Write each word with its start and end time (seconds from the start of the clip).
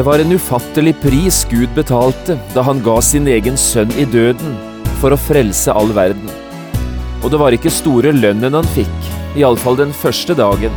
Det 0.00 0.04
var 0.06 0.18
en 0.18 0.32
ufattelig 0.32 0.94
pris 1.02 1.46
Gud 1.50 1.68
betalte 1.76 2.38
da 2.54 2.62
han 2.64 2.78
ga 2.80 2.94
sin 3.04 3.26
egen 3.28 3.58
sønn 3.60 3.90
i 4.00 4.06
døden 4.08 4.54
for 5.02 5.12
å 5.12 5.18
frelse 5.20 5.74
all 5.76 5.92
verden. 5.92 6.24
Og 7.20 7.26
det 7.28 7.40
var 7.42 7.52
ikke 7.52 7.68
store 7.68 8.14
lønnen 8.16 8.56
han 8.56 8.70
fikk, 8.72 9.10
iallfall 9.36 9.76
den 9.76 9.92
første 9.92 10.32
dagen. 10.40 10.72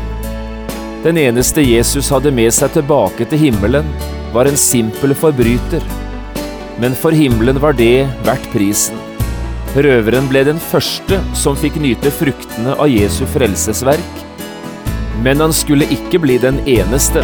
Den 1.08 1.22
eneste 1.24 1.64
Jesus 1.64 2.12
hadde 2.12 2.36
med 2.36 2.52
seg 2.52 2.76
tilbake 2.76 3.30
til 3.32 3.46
himmelen, 3.46 3.88
var 4.36 4.52
en 4.52 4.60
simpel 4.60 5.16
forbryter. 5.16 5.88
Men 6.84 6.92
for 6.92 7.16
himmelen 7.16 7.64
var 7.64 7.80
det 7.80 8.04
verdt 8.28 8.52
prisen. 8.52 9.00
Røveren 9.72 10.28
ble 10.28 10.44
den 10.52 10.60
første 10.68 11.24
som 11.32 11.56
fikk 11.56 11.80
nyte 11.80 12.12
fruktene 12.12 12.76
av 12.76 12.92
Jesu 12.92 13.24
frelsesverk. 13.40 14.24
Men 15.24 15.48
han 15.48 15.56
skulle 15.56 15.88
ikke 15.96 16.20
bli 16.28 16.42
den 16.44 16.60
eneste. 16.68 17.24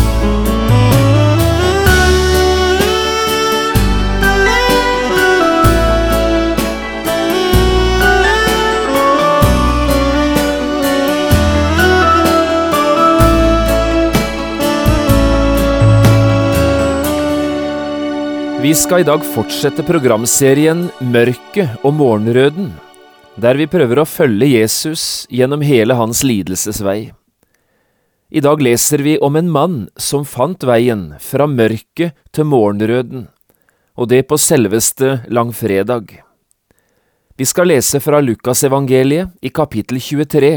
Vi 18.61 18.75
skal 18.77 19.01
i 19.01 19.05
dag 19.07 19.23
fortsette 19.25 19.81
programserien 19.81 20.83
Mørket 21.01 21.79
og 21.81 21.95
morgenrøden, 21.97 22.67
der 23.41 23.57
vi 23.57 23.65
prøver 23.65 24.03
å 24.03 24.05
følge 24.05 24.51
Jesus 24.51 25.23
gjennom 25.33 25.63
hele 25.65 25.95
hans 25.97 26.21
lidelsesvei. 26.21 27.09
I 28.29 28.43
dag 28.45 28.61
leser 28.61 29.01
vi 29.01 29.15
om 29.17 29.39
en 29.39 29.49
mann 29.49 29.79
som 29.97 30.27
fant 30.29 30.61
veien 30.61 31.07
fra 31.17 31.47
mørket 31.49 32.13
til 32.37 32.45
morgenrøden, 32.51 33.25
og 33.97 34.11
det 34.13 34.27
på 34.29 34.37
selveste 34.37 35.23
langfredag. 35.33 36.13
Vi 37.33 37.49
skal 37.49 37.73
lese 37.73 37.97
fra 37.97 38.21
Lukasevangeliet 38.21 39.33
i 39.41 39.49
kapittel 39.49 39.97
23, 39.97 40.53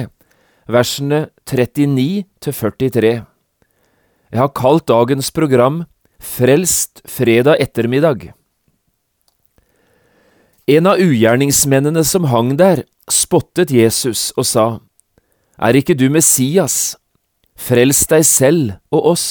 versene 0.69 1.25
39 1.49 2.07
til 2.21 2.61
43. 2.61 3.17
Jeg 4.29 4.45
har 4.45 4.55
kalt 4.61 4.91
dagens 4.93 5.33
program 5.33 5.87
Frelst 6.25 7.03
fredag 7.05 7.57
ettermiddag. 7.61 8.33
En 10.67 10.87
av 10.87 10.97
ugjerningsmennene 10.99 12.01
som 12.05 12.25
hang 12.33 12.55
der, 12.57 12.87
spottet 13.13 13.71
Jesus 13.71 14.31
og 14.33 14.47
sa, 14.49 14.65
Er 15.61 15.77
ikke 15.77 15.95
du 15.95 16.09
Messias? 16.09 16.97
Frels 17.55 18.01
deg 18.09 18.25
selv 18.25 18.73
og 18.89 19.11
oss. 19.13 19.27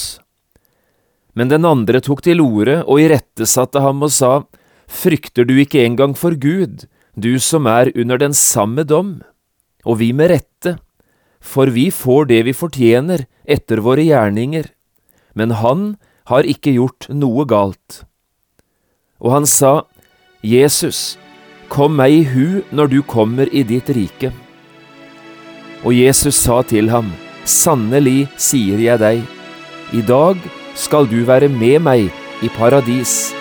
Men 1.33 1.49
den 1.49 1.65
andre 1.65 1.99
tok 1.99 2.21
til 2.21 2.45
orde 2.45 2.83
og 2.85 3.01
irettesatte 3.01 3.81
ham 3.81 4.05
og 4.05 4.13
sa, 4.13 4.45
Frykter 4.85 5.49
du 5.49 5.57
ikke 5.57 5.81
engang 5.81 6.13
for 6.13 6.37
Gud, 6.37 6.85
du 7.17 7.39
som 7.41 7.65
er 7.65 7.89
under 7.97 8.21
den 8.21 8.37
samme 8.37 8.85
dom? 8.85 9.23
Og 9.83 9.97
vi 9.97 10.13
med 10.13 10.29
rette, 10.29 10.77
for 11.41 11.73
vi 11.73 11.89
får 11.89 12.29
det 12.29 12.43
vi 12.45 12.53
fortjener 12.53 13.25
etter 13.43 13.81
våre 13.81 14.05
gjerninger. 14.05 14.69
Men 15.33 15.57
han 15.57 15.95
har 16.29 16.47
ikke 16.47 16.75
gjort 16.75 17.09
noe 17.11 17.45
galt. 17.49 18.03
Og 19.23 19.33
han 19.35 19.47
sa, 19.47 19.83
Jesus, 20.43 21.17
kom 21.71 21.95
meg 21.99 22.15
i 22.15 22.23
hu 22.27 22.47
når 22.75 22.91
du 22.91 22.99
kommer 23.03 23.49
i 23.51 23.63
ditt 23.67 23.91
rike. 23.95 24.33
Og 25.83 25.95
Jesus 25.95 26.39
sa 26.39 26.61
til 26.67 26.91
ham, 26.93 27.11
Sannelig 27.43 28.29
sier 28.39 28.79
jeg 28.79 29.01
deg, 29.01 29.23
i 29.91 30.01
dag 30.07 30.39
skal 30.79 31.09
du 31.11 31.25
være 31.27 31.49
med 31.51 31.81
meg 31.83 32.07
i 32.39 32.51
paradis. 32.55 33.33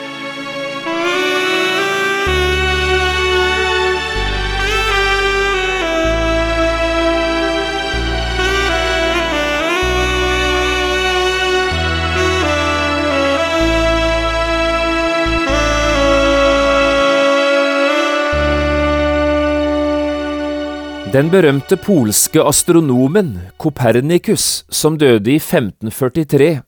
Den 21.13 21.29
berømte 21.29 21.77
polske 21.77 22.41
astronomen 22.41 23.35
Kopernikus, 23.61 24.65
som 24.73 24.95
døde 24.97 25.29
i 25.29 25.37
1543, 25.37 26.63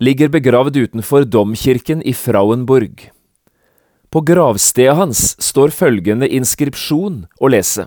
ligger 0.00 0.30
begravd 0.32 0.78
utenfor 0.78 1.26
domkirken 1.28 2.00
i 2.00 2.14
Frauenburg. 2.16 3.10
På 4.08 4.22
gravstedet 4.24 4.94
hans 4.96 5.20
står 5.44 5.74
følgende 5.76 6.24
inskripsjon 6.24 7.26
å 7.36 7.50
lese. 7.52 7.84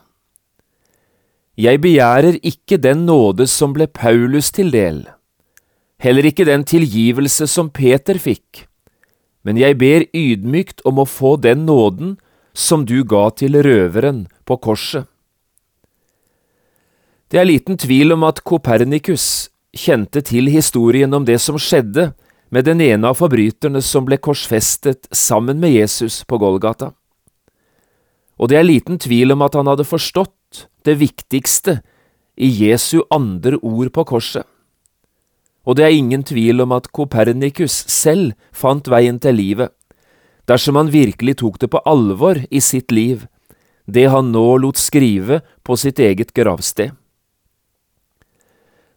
Jeg 1.57 1.81
begjærer 1.81 2.37
ikke 2.45 2.77
den 2.77 3.07
nåde 3.09 3.49
som 3.49 3.73
ble 3.73 3.89
Paulus 3.89 4.51
til 4.53 4.69
del, 4.75 5.01
heller 5.97 6.29
ikke 6.29 6.45
den 6.45 6.67
tilgivelse 6.69 7.49
som 7.49 7.73
Peter 7.73 8.21
fikk, 8.21 8.67
men 9.41 9.57
jeg 9.57 9.81
ber 9.81 10.05
ydmykt 10.13 10.85
om 10.85 11.01
å 11.01 11.09
få 11.09 11.33
den 11.41 11.65
nåden 11.65 12.19
som 12.53 12.85
du 12.85 12.99
ga 13.01 13.31
til 13.33 13.57
røveren 13.57 14.27
på 14.45 14.61
korset. 14.61 15.09
Det 17.31 17.39
er 17.41 17.47
liten 17.49 17.77
tvil 17.81 18.13
om 18.13 18.23
at 18.27 18.43
Kopernikus 18.45 19.49
kjente 19.75 20.21
til 20.21 20.45
historien 20.53 21.13
om 21.17 21.23
det 21.25 21.39
som 21.41 21.57
skjedde 21.57 22.11
med 22.53 22.67
den 22.67 22.83
ene 22.85 23.09
av 23.09 23.17
forbryterne 23.17 23.81
som 23.81 24.05
ble 24.05 24.19
korsfestet 24.21 25.07
sammen 25.09 25.57
med 25.59 25.73
Jesus 25.73 26.21
på 26.29 26.37
Golgata. 26.37 26.91
Og 28.37 28.51
det 28.51 28.59
er 28.59 28.67
liten 28.67 28.99
tvil 29.01 29.33
om 29.33 29.41
at 29.41 29.55
han 29.57 29.65
hadde 29.71 29.87
forstått 29.87 30.67
det 30.85 30.99
viktigste 30.99 31.79
i 32.37 32.51
Jesu 32.61 33.01
andre 33.09 33.57
ord 33.57 33.89
på 33.95 34.05
korset. 34.05 34.45
Og 35.65 35.79
det 35.79 35.87
er 35.87 35.95
ingen 35.97 36.21
tvil 36.21 36.61
om 36.61 36.75
at 36.75 36.91
Kopernikus 36.93 37.73
selv 37.89 38.35
fant 38.53 38.85
veien 38.85 39.17
til 39.17 39.33
livet, 39.39 39.71
dersom 40.45 40.77
han 40.77 40.93
virkelig 40.93 41.39
tok 41.41 41.57
det 41.63 41.71
på 41.73 41.81
alvor 41.89 42.37
i 42.51 42.61
sitt 42.61 42.93
liv, 42.93 43.25
det 43.89 44.05
han 44.13 44.29
nå 44.29 44.45
lot 44.61 44.77
skrive 44.77 45.39
på 45.65 45.73
sitt 45.73 45.97
eget 45.97 46.35
gravsted. 46.37 46.93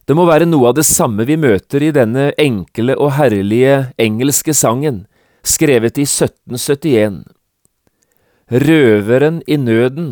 Det 0.09 0.15
må 0.17 0.23
være 0.25 0.47
noe 0.49 0.71
av 0.71 0.73
det 0.73 0.87
samme 0.89 1.21
vi 1.29 1.35
møter 1.37 1.83
i 1.85 1.91
denne 1.93 2.31
enkle 2.41 2.95
og 2.97 3.11
herlige 3.19 3.91
engelske 4.01 4.55
sangen, 4.57 5.03
skrevet 5.45 5.99
i 6.01 6.05
1771. 6.07 7.19
Røveren 8.49 9.37
i 9.45 9.59
nøden, 9.61 10.07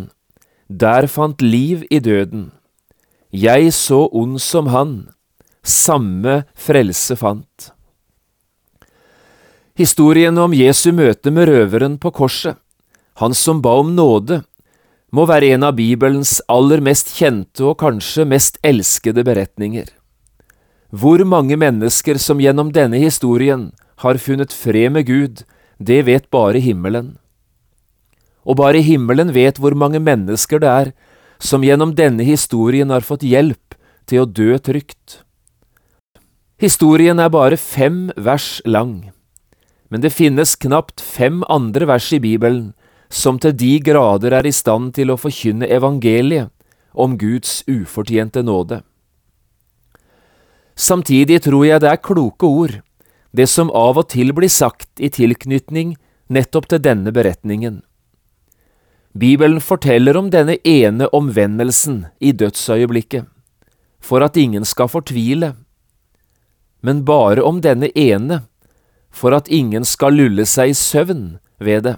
der 0.70 1.08
fant 1.10 1.42
liv 1.42 1.82
i 1.90 1.98
døden. 1.98 2.52
Jeg 3.34 3.74
så 3.74 4.04
ond 4.14 4.38
som 4.38 4.70
han, 4.70 4.94
samme 5.66 6.44
frelse 6.54 7.18
fant. 7.18 7.72
Historien 9.82 10.38
om 10.38 10.54
Jesu 10.54 10.92
møte 10.94 11.34
med 11.34 11.50
røveren 11.50 11.98
på 11.98 12.14
korset, 12.14 12.54
han 13.18 13.34
som 13.34 13.66
ba 13.66 13.80
om 13.82 13.96
nåde, 13.98 14.44
må 15.12 15.24
være 15.28 15.54
en 15.56 15.64
av 15.64 15.78
Bibelens 15.78 16.38
aller 16.52 16.82
mest 16.84 17.14
kjente 17.16 17.64
og 17.64 17.80
kanskje 17.80 18.26
mest 18.28 18.60
elskede 18.66 19.24
beretninger. 19.24 19.88
Hvor 20.92 21.24
mange 21.28 21.58
mennesker 21.60 22.20
som 22.20 22.42
gjennom 22.44 22.74
denne 22.76 23.00
historien 23.00 23.72
har 24.04 24.20
funnet 24.20 24.54
fred 24.54 24.92
med 24.96 25.08
Gud, 25.08 25.44
det 25.80 26.06
vet 26.08 26.30
bare 26.32 26.60
himmelen. 26.64 27.16
Og 28.48 28.60
bare 28.60 28.84
himmelen 28.84 29.34
vet 29.36 29.60
hvor 29.60 29.76
mange 29.76 30.00
mennesker 30.00 30.60
det 30.64 30.72
er 30.72 30.92
som 31.40 31.64
gjennom 31.64 31.94
denne 31.96 32.24
historien 32.24 32.90
har 32.90 33.06
fått 33.06 33.24
hjelp 33.24 33.76
til 34.08 34.24
å 34.24 34.30
dø 34.30 34.56
trygt. 34.58 35.22
Historien 36.58 37.20
er 37.20 37.30
bare 37.30 37.60
fem 37.60 38.08
vers 38.16 38.58
lang, 38.66 39.12
men 39.92 40.02
det 40.02 40.16
finnes 40.16 40.56
knapt 40.58 41.04
fem 41.04 41.44
andre 41.52 41.86
vers 41.88 42.08
i 42.16 42.20
Bibelen 42.24 42.72
som 43.10 43.40
til 43.40 43.56
de 43.56 43.78
grader 43.80 44.36
er 44.40 44.48
i 44.48 44.56
stand 44.56 44.94
til 44.98 45.12
å 45.12 45.20
forkynne 45.20 45.70
evangeliet 45.72 46.52
om 46.94 47.18
Guds 47.18 47.62
ufortjente 47.68 48.44
nåde. 48.44 48.82
Samtidig 50.76 51.42
tror 51.48 51.66
jeg 51.66 51.82
det 51.82 51.90
er 51.90 52.04
kloke 52.04 52.46
ord 52.46 52.76
det 53.38 53.48
som 53.52 53.72
av 53.76 54.00
og 54.02 54.10
til 54.14 54.34
blir 54.34 54.52
sagt 54.52 54.90
i 55.00 55.10
tilknytning 55.14 55.96
nettopp 56.34 56.68
til 56.72 56.82
denne 56.84 57.14
beretningen. 57.14 57.82
Bibelen 59.18 59.62
forteller 59.62 60.18
om 60.18 60.30
denne 60.34 60.58
ene 60.68 61.08
omvendelsen 61.16 62.06
i 62.20 62.34
dødsøyeblikket, 62.38 63.26
for 64.00 64.22
at 64.22 64.38
ingen 64.38 64.66
skal 64.66 64.90
fortvile, 64.92 65.56
men 66.86 67.04
bare 67.06 67.42
om 67.42 67.62
denne 67.62 67.90
ene, 67.98 68.44
for 69.10 69.34
at 69.34 69.50
ingen 69.50 69.86
skal 69.86 70.14
lulle 70.14 70.46
seg 70.46 70.74
i 70.74 70.78
søvn 70.78 71.24
ved 71.58 71.88
det. 71.88 71.96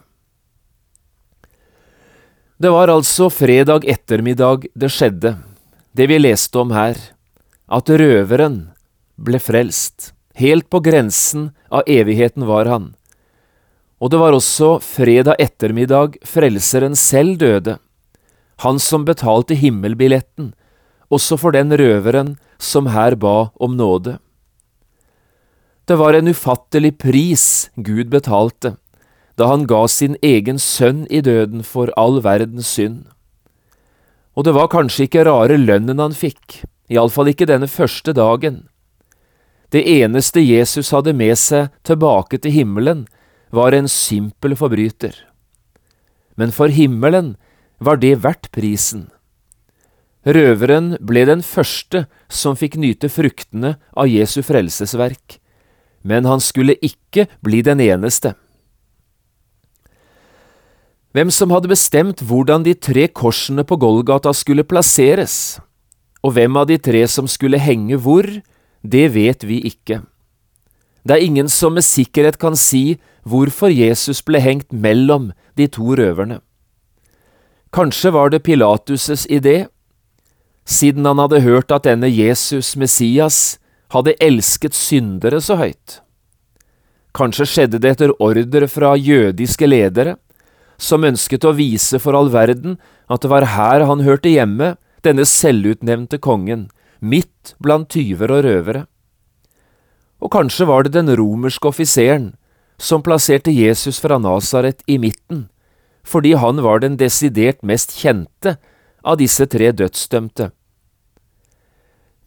Det 2.60 2.70
var 2.70 2.92
altså 2.92 3.30
fredag 3.32 3.86
ettermiddag 3.88 4.66
det 4.76 4.90
skjedde, 4.92 5.30
det 5.96 6.10
vi 6.12 6.18
leste 6.20 6.60
om 6.60 6.74
her, 6.76 6.98
at 7.72 7.88
røveren 7.88 8.58
ble 9.16 9.40
frelst. 9.40 10.10
Helt 10.36 10.68
på 10.68 10.82
grensen 10.84 11.54
av 11.72 11.88
evigheten 11.88 12.44
var 12.50 12.68
han. 12.68 12.90
Og 14.04 14.12
det 14.12 14.20
var 14.20 14.36
også 14.36 14.74
fredag 14.84 15.40
ettermiddag 15.40 16.18
Frelseren 16.28 17.00
selv 17.00 17.40
døde, 17.40 17.78
han 18.68 18.84
som 18.84 19.08
betalte 19.08 19.56
himmelbilletten, 19.56 20.52
også 21.08 21.40
for 21.40 21.56
den 21.56 21.72
røveren 21.72 22.36
som 22.60 22.92
her 22.92 23.16
ba 23.16 23.54
om 23.56 23.80
nåde. 23.80 24.18
Det 25.88 25.96
var 25.96 26.20
en 26.20 26.28
ufattelig 26.28 26.98
pris 27.00 27.70
Gud 27.80 28.12
betalte 28.12 28.76
da 29.40 29.48
han 29.48 29.64
ga 29.72 29.86
sin 29.88 30.18
egen 30.26 30.60
sønn 30.60 31.06
i 31.08 31.22
døden 31.24 31.64
for 31.64 31.94
all 31.96 32.20
verdens 32.26 32.68
synd. 32.76 33.06
Og 34.36 34.44
det 34.48 34.54
var 34.56 34.72
kanskje 34.72 35.08
ikke 35.08 35.24
rare 35.28 35.56
lønnen 35.60 36.02
han 36.04 36.16
fikk, 36.16 36.62
iallfall 36.92 37.32
ikke 37.32 37.48
denne 37.48 37.70
første 37.72 38.12
dagen. 38.16 38.66
Det 39.72 39.86
eneste 39.86 40.42
Jesus 40.44 40.92
hadde 40.96 41.14
med 41.14 41.38
seg 41.40 41.70
tilbake 41.88 42.40
til 42.42 42.56
himmelen, 42.56 43.06
var 43.50 43.74
en 43.74 43.88
simpel 43.90 44.56
forbryter. 44.58 45.16
Men 46.38 46.52
for 46.54 46.70
himmelen 46.74 47.34
var 47.80 47.98
det 48.02 48.20
verdt 48.24 48.52
prisen. 48.54 49.08
Røveren 50.28 50.98
ble 51.00 51.24
den 51.30 51.42
første 51.46 52.04
som 52.28 52.58
fikk 52.60 52.76
nyte 52.78 53.10
fruktene 53.10 53.78
av 53.96 54.10
Jesu 54.12 54.42
frelsesverk, 54.46 55.40
men 56.04 56.28
han 56.28 56.44
skulle 56.44 56.76
ikke 56.84 57.26
bli 57.46 57.64
den 57.66 57.82
eneste. 57.84 58.36
Hvem 61.10 61.32
som 61.34 61.50
hadde 61.50 61.72
bestemt 61.72 62.22
hvordan 62.22 62.62
de 62.68 62.76
tre 62.78 63.08
korsene 63.10 63.64
på 63.66 63.80
Golgata 63.82 64.30
skulle 64.38 64.66
plasseres, 64.68 65.58
og 66.22 66.36
hvem 66.36 66.58
av 66.60 66.68
de 66.70 66.78
tre 66.78 67.02
som 67.10 67.26
skulle 67.26 67.58
henge 67.58 67.98
hvor, 67.98 68.28
det 68.86 69.08
vet 69.16 69.46
vi 69.48 69.58
ikke. 69.72 70.04
Det 71.02 71.16
er 71.16 71.26
ingen 71.26 71.50
som 71.50 71.74
med 71.74 71.88
sikkerhet 71.88 72.38
kan 72.38 72.54
si 72.60 73.00
hvorfor 73.26 73.74
Jesus 73.74 74.22
ble 74.22 74.42
hengt 74.44 74.70
mellom 74.70 75.32
de 75.58 75.66
to 75.72 75.96
røverne. 75.98 76.44
Kanskje 77.74 78.14
var 78.14 78.30
det 78.30 78.44
Pilatus' 78.46 79.26
idé, 79.30 79.66
siden 80.66 81.06
han 81.06 81.18
hadde 81.18 81.42
hørt 81.42 81.72
at 81.74 81.90
denne 81.90 82.10
Jesus, 82.10 82.76
Messias, 82.78 83.58
hadde 83.90 84.18
elsket 84.22 84.78
syndere 84.78 85.42
så 85.42 85.58
høyt. 85.58 86.02
Kanskje 87.18 87.48
skjedde 87.50 87.82
det 87.82 87.96
etter 87.96 88.14
ordre 88.22 88.68
fra 88.70 88.94
jødiske 88.94 89.66
ledere, 89.66 90.20
som 90.80 91.04
ønsket 91.04 91.46
å 91.46 91.56
vise 91.58 92.00
for 92.00 92.16
all 92.18 92.32
verden 92.34 92.78
at 93.12 93.24
det 93.24 93.32
var 93.32 93.52
her 93.56 93.84
han 93.90 94.06
hørte 94.06 94.32
hjemme, 94.32 94.76
denne 95.04 95.26
selvutnevnte 95.28 96.20
kongen, 96.24 96.68
midt 97.00 97.56
blant 97.60 97.90
tyver 97.92 98.32
og 98.32 98.44
røvere. 98.48 98.86
Og 100.20 100.32
kanskje 100.34 100.68
var 100.68 100.86
det 100.86 100.96
den 100.98 101.12
romerske 101.16 101.70
offiseren 101.70 102.34
som 102.80 103.04
plasserte 103.04 103.52
Jesus 103.52 104.00
fra 104.00 104.20
Nasaret 104.20 104.84
i 104.88 104.98
midten, 105.00 105.48
fordi 106.04 106.34
han 106.40 106.64
var 106.64 106.82
den 106.84 106.98
desidert 107.00 107.64
mest 107.64 107.96
kjente 108.00 108.58
av 109.04 109.20
disse 109.20 109.48
tre 109.52 109.72
dødsdømte. 109.76 110.50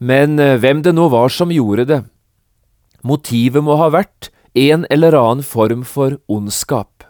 Men 0.03 0.39
eh, 0.41 0.59
hvem 0.59 0.83
det 0.83 0.95
nå 0.97 1.09
var 1.13 1.33
som 1.33 1.53
gjorde 1.53 1.87
det, 1.89 2.01
motivet 3.07 3.65
må 3.65 3.77
ha 3.81 3.89
vært 3.93 4.33
en 4.59 4.85
eller 4.91 5.17
annen 5.17 5.47
form 5.47 5.85
for 5.89 6.19
ondskap. 6.29 7.07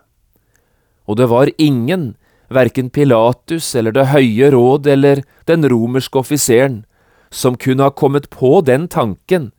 Og 1.12 1.18
det 1.20 1.28
var 1.28 1.52
ingen, 1.60 2.14
verken 2.48 2.88
Pilatus 2.88 3.74
eller 3.76 3.92
Det 3.92 4.08
høye 4.12 4.50
råd 4.52 4.86
eller 4.88 5.22
den 5.44 5.68
romerske 5.68 6.18
offiseren, 6.18 6.84
som 7.30 7.56
kunne 7.56 7.84
ha 7.84 7.92
kommet 7.92 8.30
på 8.32 8.60
den 8.64 8.88
tanken 8.88 9.52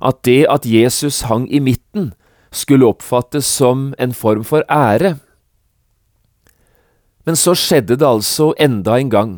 at 0.00 0.22
det 0.22 0.46
at 0.46 0.66
Jesus 0.66 1.22
hang 1.28 1.48
i 1.50 1.60
midten, 1.60 2.12
skulle 2.50 2.86
oppfattes 2.88 3.46
som 3.46 3.92
en 3.98 4.14
form 4.14 4.44
for 4.46 4.64
ære. 4.72 5.18
Men 7.26 7.36
så 7.36 7.52
skjedde 7.52 7.98
det 7.98 8.06
altså 8.06 8.54
enda 8.56 8.96
en 8.96 9.10
gang. 9.12 9.32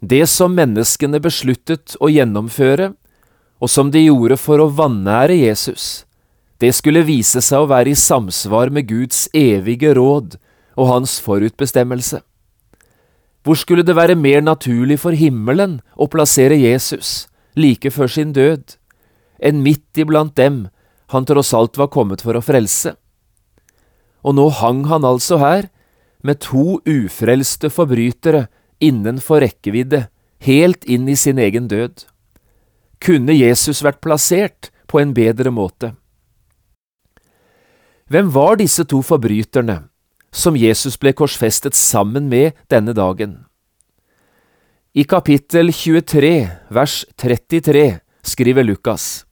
Det 0.00 0.24
som 0.30 0.54
menneskene 0.56 1.20
besluttet 1.20 1.98
å 2.00 2.08
gjennomføre, 2.08 2.94
og 3.60 3.70
som 3.70 3.90
de 3.92 4.06
gjorde 4.06 4.38
for 4.40 4.62
å 4.62 4.70
vanære 4.72 5.36
Jesus, 5.36 6.04
det 6.60 6.72
skulle 6.76 7.04
vise 7.04 7.42
seg 7.44 7.64
å 7.64 7.68
være 7.68 7.92
i 7.92 7.98
samsvar 7.98 8.72
med 8.72 8.88
Guds 8.88 9.26
evige 9.36 9.92
råd 9.98 10.38
og 10.76 10.90
hans 10.90 11.18
forutbestemmelse. 11.22 12.20
Hvor 13.44 13.58
skulle 13.60 13.84
det 13.84 13.96
være 13.96 14.16
mer 14.16 14.40
naturlig 14.40 14.98
for 15.02 15.16
himmelen 15.16 15.80
å 16.00 16.08
plassere 16.08 16.56
Jesus 16.56 17.26
like 17.54 17.90
før 17.92 18.10
sin 18.10 18.32
død, 18.34 18.78
enn 19.38 19.62
midt 19.62 20.00
iblant 20.00 20.34
dem 20.38 20.64
han 21.12 21.26
tross 21.28 21.52
alt 21.54 21.76
var 21.78 21.92
kommet 21.92 22.24
for 22.24 22.38
å 22.38 22.44
frelse? 22.44 22.94
Og 24.24 24.38
nå 24.38 24.48
hang 24.62 24.86
han 24.88 25.04
altså 25.04 25.38
her, 25.42 25.68
med 26.24 26.40
to 26.40 26.80
ufrelste 26.88 27.68
forbrytere 27.68 28.46
innenfor 28.80 29.44
rekkevidde, 29.44 30.06
helt 30.40 30.86
inn 30.88 31.04
i 31.08 31.16
sin 31.20 31.36
egen 31.38 31.68
død. 31.68 32.06
Kunne 33.04 33.36
Jesus 33.36 33.82
vært 33.84 34.00
plassert 34.00 34.70
på 34.88 35.02
en 35.02 35.12
bedre 35.12 35.52
måte? 35.52 35.92
Hvem 38.08 38.30
var 38.32 38.56
disse 38.60 38.84
to 38.88 39.02
forbryterne 39.04 39.82
som 40.34 40.56
Jesus 40.58 40.98
ble 40.98 41.14
korsfestet 41.14 41.76
sammen 41.78 42.26
med 42.28 42.58
denne 42.72 42.92
dagen. 42.96 43.44
I 44.94 45.04
kapittel 45.06 45.70
23, 45.72 46.50
vers 46.74 47.04
33, 47.18 48.00
skriver 48.22 48.66
Lukas, 48.66 49.24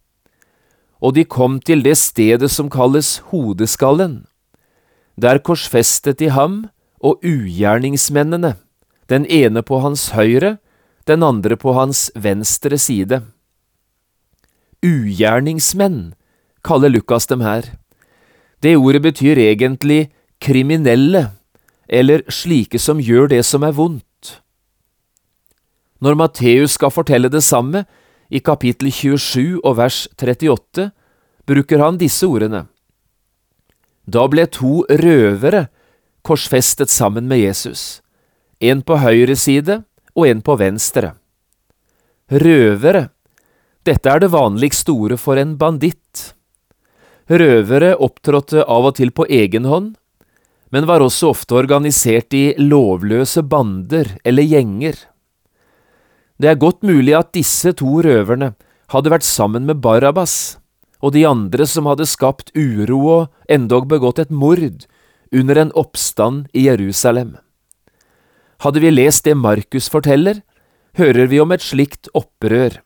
Og 1.02 1.14
de 1.14 1.25
kom 1.25 1.59
til 1.61 1.82
det 1.82 1.97
stedet 1.99 2.50
som 2.50 2.71
kalles 2.71 3.18
Hodeskallen. 3.30 4.26
Der 5.18 5.38
korsfestet 5.38 6.18
de 6.18 6.30
ham 6.30 6.68
og 7.02 7.18
ugjerningsmennene, 7.26 8.56
den 9.11 9.26
ene 9.26 9.62
på 9.62 9.82
hans 9.82 10.11
høyre, 10.14 10.59
den 11.06 11.23
andre 11.23 11.56
på 11.56 11.75
hans 11.75 12.11
venstre 12.14 12.78
side. 12.78 13.23
Ugjerningsmenn 14.82 16.14
kaller 16.62 16.90
Lukas 16.90 17.26
dem 17.26 17.42
her. 17.42 17.66
Det 18.62 18.76
ordet 18.76 19.02
betyr 19.02 19.38
egentlig 19.38 20.12
kriminelle 20.43 21.29
eller 21.89 22.25
slike 22.33 22.81
som 22.83 23.01
gjør 23.03 23.31
det 23.33 23.43
som 23.47 23.65
er 23.67 23.75
vondt. 23.77 24.39
Når 26.03 26.19
Matteus 26.19 26.75
skal 26.79 26.91
fortelle 26.91 27.31
det 27.31 27.45
samme, 27.47 27.85
i 28.33 28.41
kapittel 28.41 28.89
27 28.89 29.61
og 29.61 29.77
vers 29.77 30.07
38, 30.17 30.89
bruker 31.47 31.83
han 31.85 31.99
disse 32.01 32.27
ordene. 32.27 32.65
Da 34.09 34.25
ble 34.27 34.47
to 34.51 34.83
røvere 34.89 35.67
korsfestet 36.27 36.91
sammen 36.91 37.29
med 37.29 37.43
Jesus, 37.43 38.01
en 38.59 38.83
på 38.83 38.99
høyre 39.03 39.37
side 39.37 39.83
og 40.17 40.29
en 40.31 40.41
på 40.43 40.57
venstre. 40.59 41.13
Røvere, 42.33 43.11
dette 43.85 44.09
er 44.09 44.23
det 44.23 44.33
vanligste 44.33 44.95
ordet 44.95 45.21
for 45.21 45.37
en 45.37 45.59
banditt. 45.61 46.33
Røvere 47.29 47.95
opptrådte 48.01 48.65
av 48.65 48.89
og 48.91 48.97
til 48.97 49.13
på 49.15 49.29
egen 49.29 49.69
hånd, 49.69 49.93
men 50.73 50.88
var 50.88 51.05
også 51.05 51.31
ofte 51.35 51.57
organisert 51.59 52.33
i 52.35 52.55
lovløse 52.59 53.45
bander 53.45 54.17
eller 54.25 54.47
gjenger. 54.49 54.97
Det 56.41 56.49
er 56.49 56.61
godt 56.61 56.83
mulig 56.83 57.14
at 57.14 57.35
disse 57.37 57.75
to 57.76 58.00
røverne 58.02 58.55
hadde 58.93 59.12
vært 59.12 59.26
sammen 59.29 59.69
med 59.69 59.83
Barabas 59.85 60.57
og 61.02 61.12
de 61.17 61.26
andre 61.29 61.67
som 61.69 61.88
hadde 61.91 62.09
skapt 62.09 62.52
uro 62.57 63.00
og 63.19 63.52
endog 63.52 63.88
begått 63.91 64.23
et 64.23 64.33
mord 64.33 64.62
under 65.33 65.59
en 65.59 65.73
oppstand 65.79 66.47
i 66.55 66.67
Jerusalem. 66.69 67.37
Hadde 68.62 68.81
vi 68.81 68.93
lest 68.93 69.26
det 69.26 69.37
Markus 69.37 69.88
forteller, 69.91 70.41
hører 70.97 71.26
vi 71.26 71.41
om 71.43 71.52
et 71.52 71.64
slikt 71.64 72.09
opprør, 72.14 72.79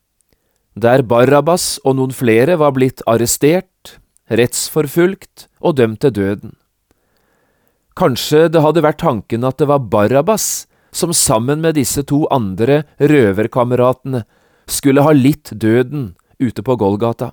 der 0.76 1.02
Barabas 1.02 1.76
og 1.84 1.96
noen 1.98 2.12
flere 2.12 2.58
var 2.60 2.74
blitt 2.76 3.02
arrestert, 3.08 3.96
rettsforfulgt 4.28 5.48
og 5.60 5.76
dømt 5.78 6.00
til 6.04 6.14
døden. 6.16 6.56
Kanskje 7.96 8.46
det 8.52 8.60
hadde 8.60 8.84
vært 8.84 9.00
tanken 9.00 9.44
at 9.48 9.56
det 9.56 9.70
var 9.70 9.86
Barabas 9.88 10.66
som 10.92 11.12
sammen 11.16 11.62
med 11.64 11.76
disse 11.76 12.02
to 12.04 12.24
andre 12.32 12.82
røverkameratene 13.00 14.24
skulle 14.68 15.04
ha 15.06 15.12
litt 15.16 15.52
døden 15.52 16.14
ute 16.38 16.62
på 16.62 16.76
Golgata. 16.76 17.32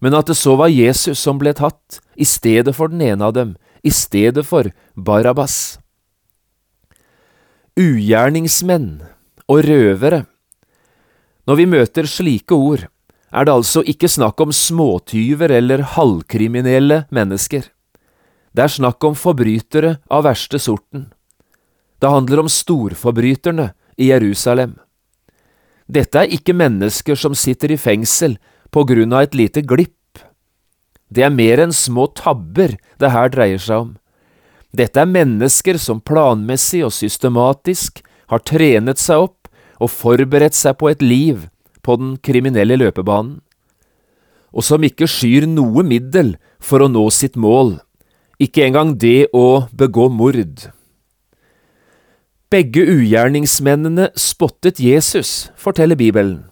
men 0.00 0.14
at 0.14 0.28
det 0.28 0.36
så 0.36 0.56
var 0.60 0.68
Jesus 0.68 1.18
som 1.18 1.38
ble 1.40 1.54
tatt, 1.56 2.00
i 2.16 2.24
stedet 2.24 2.74
for 2.76 2.92
den 2.92 3.00
ene 3.00 3.24
av 3.24 3.32
dem, 3.32 3.56
i 3.82 3.90
stedet 3.90 4.44
for 4.44 4.68
Barabbas. 4.94 5.78
Ugjerningsmenn 7.76 9.02
og 9.48 9.64
røvere. 9.64 10.26
Når 11.46 11.56
vi 11.56 11.66
møter 11.66 12.08
slike 12.10 12.52
ord, 12.54 12.86
er 13.32 13.44
det 13.44 13.54
altså 13.54 13.82
ikke 13.88 14.08
snakk 14.08 14.40
om 14.40 14.52
småtyver 14.52 15.52
eller 15.58 15.84
halvkriminelle 15.96 17.06
mennesker. 17.10 17.64
Det 18.56 18.64
er 18.64 18.72
snakk 18.72 19.04
om 19.04 19.16
forbrytere 19.18 19.98
av 20.08 20.24
verste 20.24 20.56
sorten. 20.62 21.10
Det 22.00 22.08
handler 22.08 22.40
om 22.40 22.48
storforbryterne 22.48 23.70
i 24.00 24.08
Jerusalem. 24.08 24.78
Dette 25.86 26.22
er 26.22 26.32
ikke 26.32 26.56
mennesker 26.56 27.18
som 27.20 27.36
sitter 27.36 27.74
i 27.74 27.78
fengsel 27.80 28.38
på 28.72 28.86
grunn 28.88 29.12
av 29.12 29.26
et 29.26 29.36
lite 29.36 29.60
glipp. 29.60 29.92
Det 31.12 31.26
er 31.26 31.34
mer 31.36 31.60
enn 31.66 31.74
små 31.76 32.08
tabber 32.16 32.78
det 32.98 33.12
her 33.12 33.28
dreier 33.34 33.60
seg 33.60 33.84
om. 33.84 33.92
Dette 34.72 35.04
er 35.04 35.08
mennesker 35.08 35.76
som 35.80 36.00
planmessig 36.00 36.82
og 36.84 36.94
systematisk 36.96 38.00
har 38.32 38.42
trenet 38.42 39.00
seg 39.00 39.28
opp 39.28 39.52
og 39.84 39.92
forberedt 39.92 40.56
seg 40.56 40.78
på 40.80 40.90
et 40.90 41.04
liv 41.04 41.46
på 41.84 41.96
den 42.00 42.16
kriminelle 42.24 42.78
løpebanen, 42.80 43.38
og 44.56 44.64
som 44.64 44.82
ikke 44.82 45.06
skyr 45.08 45.44
noe 45.46 45.84
middel 45.84 46.34
for 46.58 46.82
å 46.82 46.88
nå 46.90 47.04
sitt 47.14 47.36
mål, 47.36 47.76
ikke 48.42 48.66
engang 48.66 48.94
det 49.00 49.28
å 49.34 49.66
begå 49.72 50.08
mord. 50.12 50.68
Begge 52.52 52.84
ugjerningsmennene 52.86 54.10
spottet 54.16 54.78
Jesus, 54.80 55.50
forteller 55.58 55.98
Bibelen. 55.98 56.44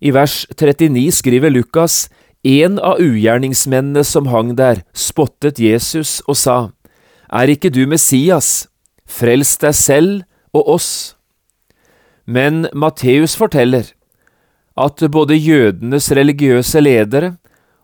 I 0.00 0.12
vers 0.12 0.44
39 0.56 1.10
skriver 1.18 1.52
Lukas 1.52 2.06
en 2.46 2.78
av 2.78 3.00
ugjerningsmennene 3.02 4.04
som 4.06 4.28
hang 4.30 4.54
der, 4.56 4.84
spottet 4.94 5.58
Jesus 5.58 6.20
og 6.28 6.38
sa, 6.38 6.56
Er 7.28 7.50
ikke 7.50 7.72
du 7.74 7.86
Messias? 7.90 8.68
Frels 9.06 9.56
deg 9.58 9.74
selv 9.74 10.22
og 10.54 10.68
oss. 10.76 11.16
Men 12.26 12.66
Matteus 12.74 13.36
forteller 13.38 13.92
at 14.76 15.02
både 15.10 15.38
jødenes 15.38 16.10
religiøse 16.12 16.80
ledere 16.82 17.36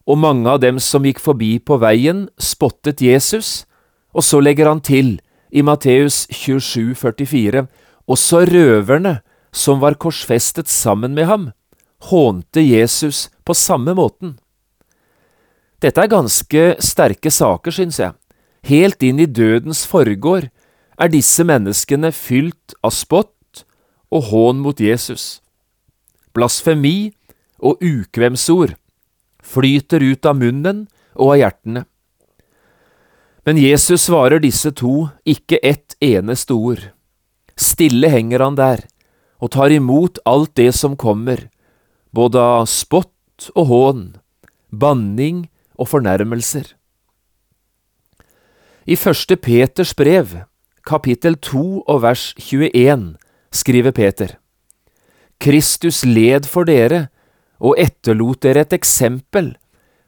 og 0.06 0.18
mange 0.18 0.50
av 0.50 0.60
dem 0.62 0.80
som 0.82 1.04
gikk 1.06 1.20
forbi 1.22 1.56
på 1.62 1.78
veien, 1.82 2.26
spottet 2.38 3.02
Jesus, 3.02 3.64
og 4.12 4.24
så 4.26 4.40
legger 4.42 4.68
han 4.68 4.82
til, 4.84 5.18
i 5.52 5.62
Matteus 5.62 6.24
27, 6.32 6.94
44, 6.96 7.66
også 8.08 8.44
røverne 8.48 9.20
som 9.52 9.82
var 9.82 9.98
korsfestet 10.00 10.68
sammen 10.68 11.14
med 11.14 11.28
ham, 11.28 11.50
hånte 12.08 12.64
Jesus 12.64 13.28
på 13.44 13.54
samme 13.54 13.94
måten. 13.94 14.38
Dette 15.82 16.02
er 16.02 16.10
ganske 16.10 16.64
sterke 16.82 17.30
saker, 17.30 17.74
syns 17.74 17.98
jeg. 18.00 18.14
Helt 18.66 19.02
inn 19.02 19.18
i 19.18 19.26
dødens 19.26 19.82
forgård 19.90 20.48
er 20.98 21.10
disse 21.10 21.42
menneskene 21.46 22.12
fylt 22.14 22.76
av 22.86 22.94
spott 22.94 23.64
og 24.12 24.28
hån 24.30 24.60
mot 24.62 24.78
Jesus. 24.78 25.40
Blasfemi 26.32 27.12
og 27.58 27.82
ukvemsord 27.82 28.76
flyter 29.52 30.02
ut 30.02 30.26
av 30.26 30.38
munnen 30.40 30.86
og 31.14 31.34
av 31.34 31.40
hjertene. 31.42 31.84
Men 33.44 33.58
Jesus 33.58 34.06
svarer 34.06 34.42
disse 34.42 34.70
to 34.78 35.08
ikke 35.26 35.58
ett 35.66 35.96
eneste 36.00 36.54
ord. 36.54 36.84
Stille 37.58 38.08
henger 38.12 38.44
han 38.46 38.58
der 38.58 38.86
og 39.42 39.50
tar 39.50 39.74
imot 39.74 40.20
alt 40.28 40.54
det 40.54 40.70
som 40.78 40.94
kommer, 40.94 41.48
både 42.14 42.38
av 42.38 42.68
spott 42.70 43.48
og 43.58 43.66
hån, 43.66 44.04
banning 44.70 45.48
og 45.74 45.90
fornærmelser. 45.90 46.68
I 48.86 48.94
første 48.94 49.34
Peters 49.36 49.94
brev, 49.98 50.44
kapittel 50.86 51.34
2 51.34 51.82
og 51.82 52.02
vers 52.02 52.30
21, 52.38 53.16
skriver 53.50 53.90
Peter, 53.90 54.36
Kristus 55.42 56.04
led 56.06 56.46
for 56.46 56.66
dere 56.70 57.08
og 57.62 57.78
etterlot 57.78 58.42
dere 58.42 58.66
et 58.66 58.74
eksempel 58.74 59.52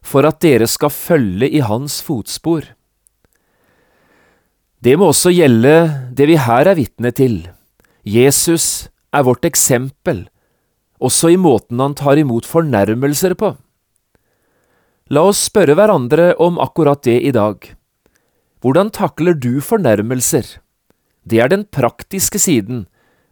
for 0.04 0.26
at 0.28 0.40
dere 0.44 0.66
skal 0.68 0.92
følge 0.92 1.48
i 1.48 1.62
hans 1.64 2.00
fotspor. 2.04 2.66
Det 4.84 4.98
må 5.00 5.08
også 5.08 5.32
gjelde 5.32 5.74
det 6.12 6.26
vi 6.28 6.36
her 6.36 6.68
er 6.68 6.76
vitne 6.76 7.14
til. 7.16 7.38
Jesus 8.04 8.90
er 9.14 9.24
vårt 9.24 9.46
eksempel, 9.48 10.26
også 11.00 11.30
i 11.32 11.38
måten 11.40 11.80
han 11.80 11.94
tar 11.96 12.20
imot 12.20 12.44
fornærmelser 12.48 13.36
på. 13.38 13.54
La 15.12 15.22
oss 15.28 15.46
spørre 15.48 15.76
hverandre 15.76 16.34
om 16.40 16.58
akkurat 16.60 17.02
det 17.06 17.16
i 17.28 17.32
dag. 17.32 17.56
Hvordan 18.60 18.90
takler 18.92 19.36
du 19.36 19.60
fornærmelser? 19.60 20.58
Det 21.24 21.40
er 21.40 21.48
den 21.52 21.64
praktiske 21.64 22.40
siden 22.40 22.86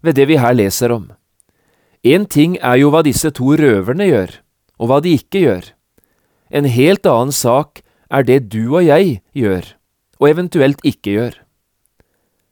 ved 0.04 0.16
det 0.16 0.28
vi 0.28 0.40
her 0.40 0.56
leser 0.56 0.92
om. 0.92 1.10
Én 2.02 2.26
ting 2.26 2.56
er 2.58 2.80
jo 2.80 2.90
hva 2.90 3.04
disse 3.06 3.30
to 3.30 3.54
røverne 3.54 4.08
gjør, 4.08 4.34
og 4.82 4.90
hva 4.90 4.98
de 5.04 5.14
ikke 5.14 5.44
gjør. 5.44 5.68
En 6.50 6.66
helt 6.66 7.06
annen 7.06 7.30
sak 7.30 7.84
er 8.10 8.26
det 8.26 8.48
du 8.50 8.74
og 8.74 8.82
jeg 8.82 9.20
gjør, 9.38 9.68
og 10.18 10.28
eventuelt 10.32 10.82
ikke 10.82 11.14
gjør. 11.14 11.38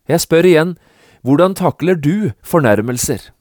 Jeg 0.07 0.23
spør 0.23 0.47
igjen, 0.47 0.77
hvordan 1.27 1.59
takler 1.59 1.99
du 1.99 2.31
fornærmelser? 2.47 3.33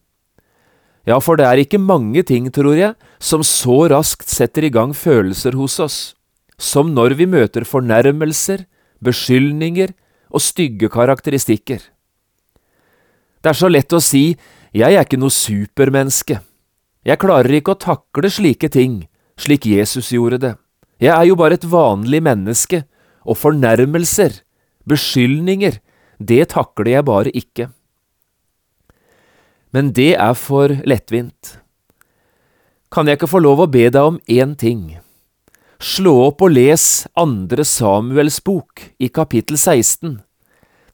Ja, 1.06 1.22
for 1.22 1.38
det 1.38 1.46
er 1.46 1.62
ikke 1.62 1.80
mange 1.80 2.26
ting, 2.26 2.50
tror 2.54 2.76
jeg, 2.76 2.98
som 3.22 3.46
så 3.46 3.86
raskt 3.94 4.30
setter 4.30 4.66
i 4.66 4.74
gang 4.74 4.92
følelser 4.98 5.56
hos 5.58 5.80
oss, 5.80 6.00
som 6.58 6.92
når 6.94 7.16
vi 7.22 7.30
møter 7.30 7.64
fornærmelser, 7.70 8.66
beskyldninger 9.00 9.94
og 10.30 10.42
stygge 10.44 10.90
karakteristikker. 10.92 11.80
Det 13.40 13.54
er 13.54 13.56
så 13.56 13.70
lett 13.72 13.94
å 13.96 14.02
si 14.04 14.34
jeg 14.76 14.96
er 14.96 15.06
ikke 15.06 15.20
noe 15.20 15.34
supermenneske, 15.34 16.40
jeg 17.06 17.22
klarer 17.22 17.56
ikke 17.58 17.74
å 17.74 17.82
takle 17.82 18.30
slike 18.30 18.70
ting 18.74 19.02
slik 19.40 19.66
Jesus 19.70 20.12
gjorde 20.12 20.42
det, 20.44 20.54
jeg 21.00 21.16
er 21.16 21.30
jo 21.30 21.38
bare 21.40 21.56
et 21.56 21.68
vanlig 21.68 22.20
menneske, 22.24 22.84
og 23.24 23.38
fornærmelser, 23.40 24.42
beskyldninger, 24.90 25.80
det 26.20 26.46
takler 26.52 26.96
jeg 26.98 27.08
bare 27.08 27.32
ikke 27.36 27.70
men 29.76 29.92
det 29.94 30.14
er 30.18 30.38
for 30.38 30.74
lettvint. 30.88 31.60
Kan 32.90 33.08
jeg 33.08 33.20
ikke 33.20 33.30
få 33.30 33.42
lov 33.44 33.62
å 33.64 33.70
be 33.70 33.86
deg 33.92 34.02
om 34.14 34.18
én 34.26 34.56
ting? 34.58 34.98
Slå 35.80 36.16
opp 36.26 36.42
og 36.44 36.56
les 36.56 37.06
Andre 37.20 37.64
Samuels 37.68 38.40
bok 38.44 38.90
i 39.00 39.12
kapittel 39.14 39.60
16, 39.60 40.18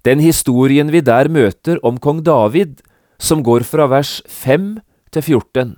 den 0.05 0.21
historien 0.21 0.91
vi 0.93 1.01
der 1.01 1.31
møter 1.31 1.79
om 1.87 1.97
kong 1.97 2.21
David, 2.27 2.83
som 3.17 3.43
går 3.43 3.65
fra 3.67 3.87
vers 3.91 4.21
5 4.27 4.75
til 5.11 5.21
14. 5.21 5.75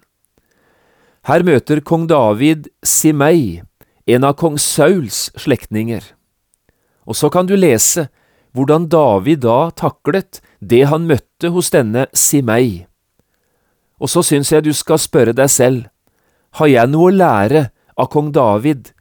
Her 1.27 1.43
møter 1.43 1.81
kong 1.83 2.07
David 2.07 2.69
Simei, 2.85 3.61
en 4.07 4.23
av 4.23 4.37
kong 4.39 4.55
Sauls 4.61 5.27
slektninger. 5.35 6.01
Og 7.07 7.15
så 7.15 7.29
kan 7.31 7.47
du 7.47 7.55
lese 7.57 8.07
hvordan 8.55 8.87
David 8.89 9.43
da 9.43 9.69
taklet 9.75 10.39
det 10.59 10.85
han 10.89 11.07
møtte 11.09 11.51
hos 11.53 11.69
denne 11.73 12.07
Simei. 12.15 12.87
Og 14.01 14.09
så 14.11 14.23
syns 14.25 14.51
jeg 14.53 14.65
du 14.65 14.73
skal 14.75 15.01
spørre 15.01 15.35
deg 15.35 15.51
selv, 15.51 15.85
har 16.57 16.69
jeg 16.71 16.89
noe 16.89 17.11
å 17.11 17.17
lære 17.17 17.67
av 17.97 18.09
kong 18.13 18.31
David 18.33 18.93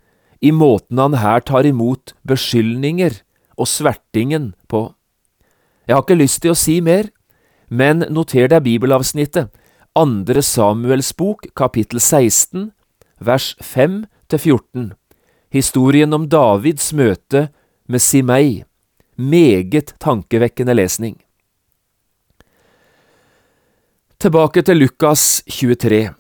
i 0.45 0.53
måten 0.53 0.99
han 1.01 1.17
her 1.21 1.41
tar 1.47 1.69
imot 1.69 2.13
beskyldninger 2.27 3.23
og 3.57 3.71
svertingen 3.71 4.53
på? 4.69 4.91
Jeg 5.87 5.95
har 5.95 6.03
ikke 6.03 6.19
lyst 6.19 6.43
til 6.43 6.53
å 6.53 6.59
si 6.59 6.81
mer, 6.83 7.09
men 7.69 8.05
noter 8.11 8.49
deg 8.51 8.65
bibelavsnittet, 8.67 9.51
Andre 9.97 10.43
Samuels 10.45 11.13
bok, 11.17 11.47
kapittel 11.57 12.01
16, 12.01 12.71
vers 13.25 13.55
5 13.65 14.05
til 14.29 14.39
14, 14.39 14.91
historien 15.55 16.13
om 16.13 16.27
Davids 16.29 16.93
møte 16.93 17.49
med 17.89 18.03
Simei, 18.05 18.65
meget 19.17 19.95
tankevekkende 20.03 20.77
lesning. 20.77 21.17
Tilbake 24.21 24.63
til 24.63 24.81
Lukas 24.81 25.43
23. 25.49 26.13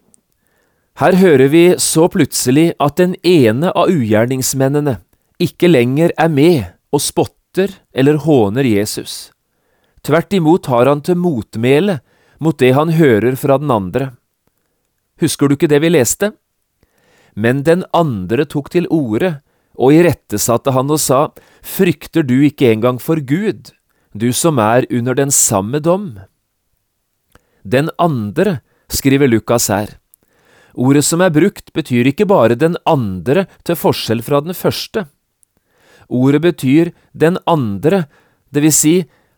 Her 0.97 1.17
hører 1.17 1.49
vi 1.53 1.65
så 1.77 2.09
plutselig 2.09 2.71
at 2.81 2.97
den 2.97 3.15
ene 3.25 3.73
av 3.77 3.93
ugjerningsmennene 3.93 4.99
ikke 5.41 5.69
lenger 5.69 6.13
er 6.17 6.33
med 6.33 6.65
og 6.93 7.03
spotter 7.05 7.75
eller 7.93 8.21
håner 8.25 8.65
Jesus. 8.65 9.36
Tvert 10.07 10.37
imot 10.39 10.69
har 10.71 10.87
han 10.87 11.01
til 11.03 11.19
motmæle 11.19 11.99
mot 12.39 12.59
det 12.63 12.71
han 12.77 12.93
hører 12.95 13.35
fra 13.41 13.57
den 13.59 13.73
andre. 13.75 14.13
Husker 15.19 15.49
du 15.49 15.57
ikke 15.57 15.71
det 15.73 15.81
vi 15.83 15.91
leste? 15.91 16.31
Men 17.35 17.65
den 17.67 17.83
andre 17.97 18.47
tok 18.47 18.71
til 18.71 18.87
orde 18.93 19.41
og 19.75 19.97
irettesatte 19.97 20.73
han 20.77 20.93
og 20.95 21.01
sa, 21.03 21.21
Frykter 21.67 22.23
du 22.23 22.39
ikke 22.47 22.71
engang 22.71 23.01
for 23.03 23.19
Gud, 23.19 23.73
du 24.15 24.31
som 24.33 24.61
er 24.63 24.87
under 24.95 25.19
den 25.19 25.35
samme 25.35 25.83
dom? 25.83 26.21
Den 27.67 27.91
andre, 27.99 28.61
skriver 28.89 29.27
Lukas 29.27 29.67
her, 29.75 29.99
Ordet 30.77 31.03
som 31.09 31.23
er 31.25 31.33
brukt, 31.33 31.73
betyr 31.73 32.13
ikke 32.13 32.29
bare 32.29 32.55
den 32.55 32.77
andre 32.87 33.47
til 33.65 33.79
forskjell 33.81 34.21
fra 34.23 34.43
den 34.45 34.55
første. 34.55 35.07
Ordet 36.07 36.43
betyr 36.45 36.93
den 37.17 37.41
andre, 37.49 38.05
det 38.53 38.63
vil 38.63 38.75
si 38.77 38.95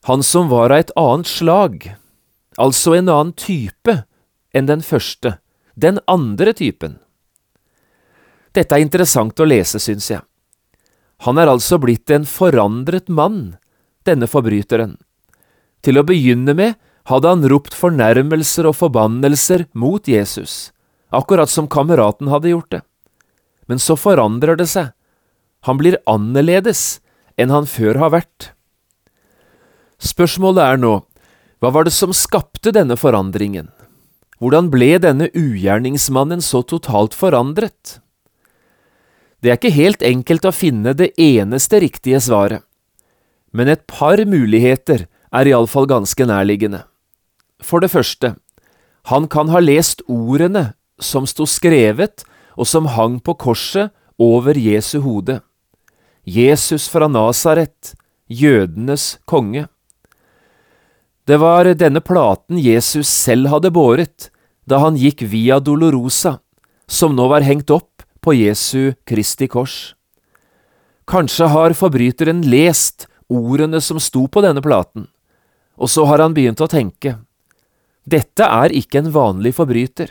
han 0.09 0.23
som 0.23 0.49
var 0.49 0.73
av 0.73 0.81
et 0.81 0.91
annet 0.97 1.29
slag, 1.29 1.83
altså 2.57 2.95
en 2.97 3.11
annen 3.13 3.35
type 3.37 3.93
enn 4.57 4.71
den 4.71 4.81
første, 4.81 5.35
den 5.77 6.01
andre 6.09 6.55
typen. 6.57 6.97
Dette 8.57 8.73
er 8.73 8.87
interessant 8.87 9.37
å 9.37 9.45
lese, 9.45 9.77
syns 9.77 10.09
jeg. 10.09 10.25
Han 11.29 11.37
er 11.37 11.53
altså 11.53 11.77
blitt 11.83 12.09
en 12.15 12.25
forandret 12.25 13.13
mann, 13.13 13.59
denne 14.09 14.31
forbryteren. 14.31 14.97
Til 15.85 16.01
å 16.01 16.07
begynne 16.09 16.57
med 16.57 16.81
hadde 17.13 17.29
han 17.29 17.45
ropt 17.53 17.77
fornærmelser 17.77 18.73
og 18.73 18.79
forbannelser 18.81 19.69
mot 19.77 20.09
Jesus, 20.09 20.71
akkurat 21.13 21.53
som 21.53 21.69
kameraten 21.69 22.33
hadde 22.33 22.55
gjort 22.57 22.73
det. 22.79 22.85
Men 23.69 23.77
så 23.77 23.93
forandrer 23.93 24.57
det 24.57 24.71
seg. 24.73 24.95
Han 25.69 25.77
blir 25.77 26.01
annerledes 26.09 27.03
enn 27.37 27.53
han 27.53 27.69
før 27.69 28.01
har 28.01 28.17
vært. 28.23 28.55
Spørsmålet 29.99 30.63
er 30.63 30.79
nå, 30.79 30.93
hva 31.59 31.71
var 31.75 31.89
det 31.89 31.95
som 31.95 32.15
skapte 32.15 32.71
denne 32.75 32.95
forandringen? 32.99 33.69
Hvordan 34.39 34.69
ble 34.71 34.93
denne 35.03 35.27
ugjerningsmannen 35.35 36.43
så 36.45 36.63
totalt 36.63 37.17
forandret? 37.19 37.99
Det 39.43 39.51
er 39.51 39.59
ikke 39.59 39.75
helt 39.75 40.03
enkelt 40.07 40.47
å 40.47 40.55
finne 40.55 40.95
det 40.95 41.11
eneste 41.19 41.81
riktige 41.83 42.21
svaret, 42.23 42.63
men 43.51 43.71
et 43.71 43.87
par 43.91 44.21
muligheter 44.23 45.07
er 45.35 45.51
iallfall 45.51 45.89
ganske 45.91 46.27
nærliggende. 46.27 46.85
For 47.63 47.83
det 47.83 47.91
første, 47.91 48.37
han 49.11 49.27
kan 49.31 49.51
ha 49.51 49.63
lest 49.63 50.03
ordene 50.07 50.73
som 51.03 51.27
sto 51.27 51.47
skrevet 51.47 52.23
og 52.59 52.67
som 52.67 52.91
hang 52.95 53.19
på 53.23 53.35
korset 53.39 53.95
over 54.19 54.59
Jesu 54.59 55.01
hode. 55.03 55.41
Jesus 56.27 56.87
fra 56.91 57.09
Nasaret, 57.11 57.95
jødenes 58.29 59.17
konge. 59.27 59.67
Det 61.29 61.37
var 61.37 61.69
denne 61.77 62.01
platen 62.01 62.57
Jesus 62.57 63.09
selv 63.13 63.51
hadde 63.53 63.69
båret 63.69 64.31
da 64.69 64.79
han 64.81 64.97
gikk 64.97 65.27
via 65.29 65.59
Dolorosa, 65.61 66.39
som 66.89 67.13
nå 67.17 67.27
var 67.29 67.45
hengt 67.45 67.69
opp 67.69 68.01
på 68.25 68.33
Jesu 68.33 68.95
Kristi 69.05 69.45
kors. 69.53 69.93
Kanskje 71.09 71.51
har 71.53 71.77
forbryteren 71.77 72.41
lest 72.49 73.05
ordene 73.29 73.81
som 73.85 74.01
sto 74.01 74.25
på 74.25 74.41
denne 74.41 74.63
platen, 74.65 75.05
og 75.77 75.93
så 75.93 76.07
har 76.09 76.25
han 76.25 76.37
begynt 76.37 76.65
å 76.65 76.71
tenke. 76.73 77.19
Dette 78.09 78.49
er 78.49 78.73
ikke 78.81 79.03
en 79.03 79.13
vanlig 79.13 79.53
forbryter. 79.61 80.09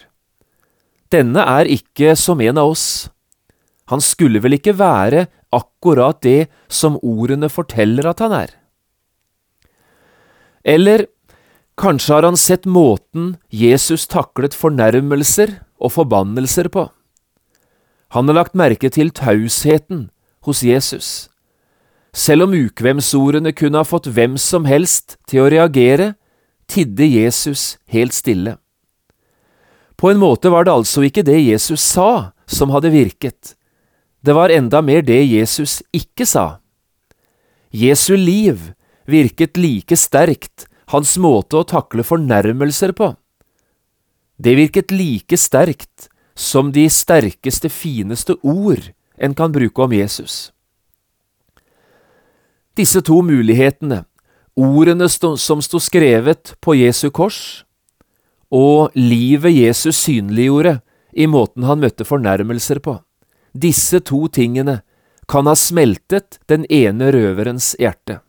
Denne 1.09 1.41
er 1.57 1.65
ikke 1.79 2.13
som 2.13 2.45
en 2.45 2.61
av 2.61 2.75
oss. 2.75 3.09
Han 3.89 4.05
skulle 4.05 4.43
vel 4.45 4.59
ikke 4.59 4.77
være 4.77 5.25
akkurat 5.49 6.21
det 6.21 6.51
som 6.69 7.01
ordene 7.01 7.49
forteller 7.49 8.13
at 8.13 8.21
han 8.21 8.37
er? 8.43 8.57
Eller 10.67 11.05
kanskje 11.79 12.13
har 12.17 12.27
han 12.27 12.37
sett 12.37 12.67
måten 12.67 13.37
Jesus 13.49 14.07
taklet 14.11 14.55
fornærmelser 14.57 15.61
og 15.79 15.93
forbannelser 15.95 16.67
på. 16.73 16.89
Han 18.15 18.27
har 18.27 18.41
lagt 18.41 18.55
merke 18.57 18.91
til 18.91 19.11
tausheten 19.15 20.07
hos 20.47 20.63
Jesus. 20.63 21.29
Selv 22.15 22.47
om 22.47 22.55
ukvemsordene 22.55 23.53
kunne 23.55 23.79
ha 23.79 23.87
fått 23.87 24.07
hvem 24.11 24.37
som 24.41 24.65
helst 24.67 25.17
til 25.29 25.43
å 25.43 25.51
reagere, 25.51 26.15
tidde 26.67 27.05
Jesus 27.07 27.77
helt 27.93 28.15
stille. 28.15 28.57
På 29.97 30.11
en 30.11 30.19
måte 30.21 30.51
var 30.53 30.67
det 30.67 30.73
altså 30.73 31.03
ikke 31.07 31.25
det 31.25 31.39
Jesus 31.39 31.81
sa 31.81 32.33
som 32.47 32.71
hadde 32.71 32.93
virket, 32.93 33.55
det 34.23 34.33
var 34.35 34.51
enda 34.51 34.81
mer 34.81 35.03
det 35.05 35.19
Jesus 35.23 35.81
ikke 35.95 36.25
sa. 36.27 36.59
Jesu 37.71 38.15
liv 38.17 38.73
virket 39.07 39.57
like 39.57 39.97
sterkt, 39.97 40.67
hans 40.91 41.15
måte 41.17 41.59
å 41.59 41.67
takle 41.67 42.03
fornærmelser 42.05 42.93
på. 42.95 43.13
Det 44.37 44.53
virket 44.55 44.93
like 44.93 45.37
sterkt 45.39 46.09
som 46.37 46.71
de 46.71 46.85
sterkeste, 46.91 47.71
fineste 47.73 48.37
ord 48.43 48.91
en 49.17 49.33
kan 49.33 49.51
bruke 49.51 49.81
om 49.81 49.93
Jesus. 49.95 50.51
Disse 52.77 53.01
to 53.01 53.23
mulighetene, 53.25 54.03
ordene 54.53 55.07
som 55.09 55.63
sto 55.65 55.81
skrevet 55.81 56.53
på 56.61 56.75
Jesu 56.77 57.09
kors, 57.09 57.63
og 58.53 58.93
livet 58.93 59.55
Jesus 59.57 59.97
synliggjorde 60.05 60.77
i 61.17 61.25
måten 61.27 61.65
han 61.65 61.81
møtte 61.81 62.05
fornærmelser 62.05 62.79
på, 62.85 62.99
disse 63.57 63.99
to 64.05 64.27
tingene 64.29 64.83
kan 65.27 65.49
ha 65.49 65.55
smeltet 65.57 66.37
den 66.47 66.63
ene 66.69 67.09
røverens 67.11 67.73
hjerte. 67.81 68.21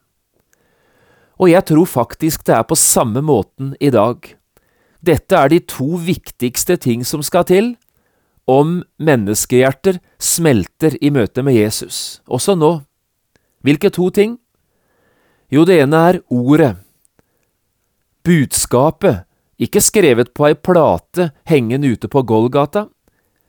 Og 1.38 1.50
jeg 1.52 1.64
tror 1.70 1.86
faktisk 1.86 2.44
det 2.46 2.56
er 2.56 2.66
på 2.66 2.78
samme 2.78 3.22
måten 3.22 3.74
i 3.80 3.90
dag. 3.94 4.18
Dette 5.04 5.36
er 5.38 5.52
de 5.52 5.60
to 5.62 5.98
viktigste 6.02 6.76
ting 6.82 7.04
som 7.06 7.22
skal 7.22 7.46
til 7.46 7.76
om 8.48 8.80
menneskehjerter 8.98 10.00
smelter 10.18 10.96
i 11.04 11.12
møte 11.14 11.44
med 11.44 11.54
Jesus, 11.54 12.20
også 12.26 12.56
nå. 12.58 12.78
Hvilke 13.62 13.90
to 13.92 14.08
ting? 14.10 14.38
Jo, 15.52 15.64
det 15.68 15.78
ene 15.82 16.00
er 16.10 16.20
ordet. 16.32 16.74
Budskapet, 18.24 19.24
ikke 19.58 19.82
skrevet 19.82 20.32
på 20.34 20.46
ei 20.48 20.56
plate 20.56 21.30
hengende 21.48 21.92
ute 21.92 22.08
på 22.08 22.22
Golgata, 22.22 22.86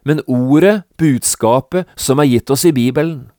men 0.06 0.22
ordet, 0.28 0.84
budskapet, 0.98 1.88
som 1.96 2.20
er 2.20 2.30
gitt 2.30 2.50
oss 2.50 2.66
i 2.66 2.74
Bibelen. 2.76 3.30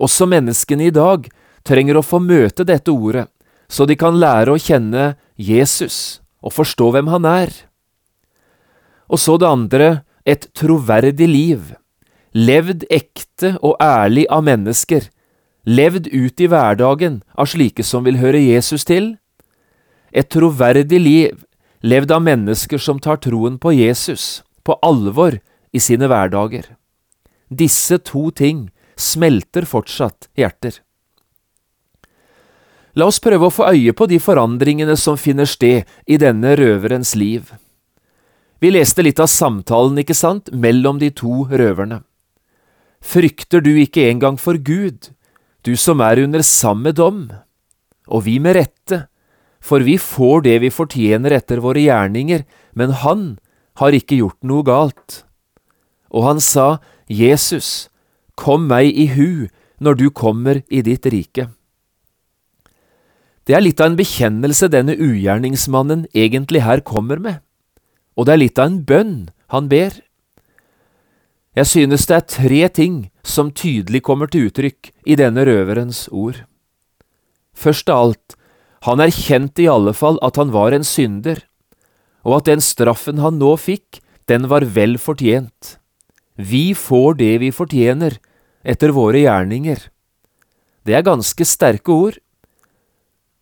Også 0.00 0.26
menneskene 0.26 0.88
i 0.88 0.94
dag 0.94 1.28
trenger 1.66 1.98
å 1.98 2.04
få 2.04 2.20
møte 2.22 2.66
dette 2.66 2.92
ordet, 2.92 3.28
så 3.70 3.86
de 3.86 3.96
kan 3.98 4.18
lære 4.18 4.52
å 4.52 4.60
kjenne 4.60 5.14
Jesus 5.38 6.20
og 6.42 6.56
forstå 6.56 6.90
hvem 6.96 7.10
han 7.12 7.28
er. 7.28 7.52
Og 9.10 9.20
så 9.22 9.36
det 9.38 9.48
andre, 9.48 9.88
et 10.26 10.48
troverdig 10.58 11.28
liv, 11.30 11.70
levd 12.34 12.84
ekte 12.90 13.56
og 13.62 13.78
ærlig 13.82 14.26
av 14.30 14.44
mennesker, 14.46 15.08
levd 15.66 16.10
ut 16.10 16.40
i 16.40 16.48
hverdagen 16.50 17.20
av 17.34 17.50
slike 17.52 17.84
som 17.86 18.06
vil 18.06 18.20
høre 18.20 18.42
Jesus 18.42 18.86
til. 18.88 19.14
Et 20.10 20.26
troverdig 20.26 21.00
liv, 21.00 21.40
levd 21.82 22.12
av 22.14 22.22
mennesker 22.26 22.78
som 22.82 22.98
tar 23.02 23.22
troen 23.22 23.58
på 23.58 23.74
Jesus 23.76 24.42
på 24.66 24.76
alvor 24.82 25.38
i 25.72 25.82
sine 25.82 26.10
hverdager. 26.10 26.66
Disse 27.50 27.98
to 28.06 28.30
ting 28.30 28.68
smelter 28.98 29.66
fortsatt 29.66 30.28
hjerter. 30.38 30.78
La 32.98 33.06
oss 33.06 33.20
prøve 33.22 33.46
å 33.46 33.54
få 33.54 33.68
øye 33.70 33.94
på 33.94 34.08
de 34.10 34.18
forandringene 34.22 34.96
som 34.98 35.18
finner 35.20 35.46
sted 35.46 35.86
i 36.10 36.18
denne 36.18 36.56
røverens 36.58 37.14
liv. 37.18 37.52
Vi 38.60 38.72
leste 38.74 39.04
litt 39.06 39.20
av 39.22 39.30
samtalen, 39.30 40.00
ikke 40.02 40.16
sant, 40.16 40.50
mellom 40.52 40.98
de 41.00 41.08
to 41.14 41.46
røverne. 41.48 42.02
Frykter 43.00 43.62
du 43.64 43.72
ikke 43.80 44.10
engang 44.10 44.36
for 44.36 44.58
Gud, 44.60 45.14
du 45.64 45.76
som 45.76 46.02
er 46.04 46.20
under 46.20 46.44
samme 46.44 46.92
dom? 46.92 47.30
Og 48.10 48.26
vi 48.26 48.36
med 48.42 48.58
rette, 48.58 49.06
for 49.60 49.84
vi 49.86 49.96
får 50.00 50.44
det 50.48 50.58
vi 50.64 50.72
fortjener 50.72 51.36
etter 51.36 51.62
våre 51.64 51.80
gjerninger, 51.84 52.44
men 52.76 52.96
han 53.04 53.24
har 53.80 53.96
ikke 53.96 54.18
gjort 54.20 54.40
noe 54.44 54.66
galt. 54.66 55.22
Og 56.10 56.26
han 56.26 56.42
sa, 56.42 56.80
Jesus, 57.08 57.88
kom 58.36 58.66
meg 58.68 58.90
i 58.90 59.06
hu 59.14 59.48
når 59.80 59.96
du 60.00 60.06
kommer 60.10 60.60
i 60.68 60.82
ditt 60.84 61.06
rike. 61.08 61.48
Det 63.50 63.56
er 63.58 63.64
litt 63.66 63.80
av 63.82 63.90
en 63.90 63.98
bekjennelse 63.98 64.70
denne 64.70 64.94
ugjerningsmannen 64.94 66.06
egentlig 66.14 66.62
her 66.62 66.84
kommer 66.86 67.18
med 67.18 67.40
og 68.20 68.26
det 68.26 68.34
er 68.34 68.42
litt 68.42 68.60
av 68.60 68.68
en 68.68 68.80
bønn 68.84 69.14
han 69.54 69.68
ber. 69.70 69.94
Jeg 71.56 71.66
synes 71.66 72.06
det 72.06 72.16
er 72.16 72.26
tre 72.28 72.60
ting 72.76 72.98
som 73.26 73.48
tydelig 73.56 74.02
kommer 74.06 74.30
til 74.30 74.50
uttrykk 74.50 74.92
i 75.08 75.16
denne 75.18 75.46
røverens 75.48 76.04
ord. 76.12 76.42
Først 77.56 77.88
av 77.88 78.04
alt, 78.04 78.36
han 78.86 79.02
erkjente 79.02 79.64
i 79.64 79.70
alle 79.72 79.94
fall 79.96 80.20
at 80.24 80.36
han 80.40 80.52
var 80.52 80.76
en 80.76 80.86
synder, 80.86 81.40
og 82.24 82.40
at 82.40 82.52
den 82.52 82.62
straffen 82.64 83.20
han 83.24 83.40
nå 83.40 83.54
fikk, 83.60 84.02
den 84.28 84.46
var 84.52 84.68
vel 84.76 84.98
fortjent. 85.00 85.76
Vi 86.36 86.70
får 86.76 87.16
det 87.20 87.34
vi 87.42 87.50
fortjener, 87.52 88.20
etter 88.60 88.92
våre 88.92 89.24
gjerninger. 89.24 89.80
Det 90.84 90.96
er 90.96 91.04
ganske 91.04 91.44
sterke 91.48 91.92
ord. 91.92 92.20